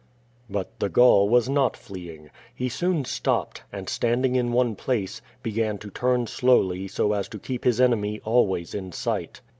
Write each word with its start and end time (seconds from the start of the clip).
But 0.49 0.79
the 0.79 0.89
Gaul 0.89 1.29
was 1.29 1.47
not 1.47 1.77
fleeing. 1.77 2.31
He 2.55 2.69
soon 2.69 3.05
stopped, 3.05 3.61
and, 3.71 3.87
stand 3.87 4.25
ing 4.25 4.35
in 4.35 4.51
one 4.51 4.75
place, 4.75 5.21
began 5.43 5.77
to 5.77 5.91
turn 5.91 6.25
slowly 6.25 6.87
so 6.87 7.13
as 7.13 7.27
to 7.27 7.37
keep 7.37 7.65
his 7.65 7.79
enemy 7.79 8.19
always 8.25 8.73
in 8.73 8.93
sight. 8.93 9.41